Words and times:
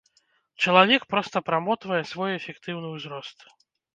Чалавек 0.65 1.03
проста 1.15 1.37
прамотвае 1.51 2.01
свой 2.11 2.31
эфектыўны 2.39 2.87
ўзрост. 2.97 3.37